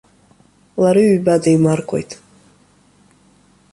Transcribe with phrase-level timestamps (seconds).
[0.81, 2.11] Лара ҩба деимаркуеит.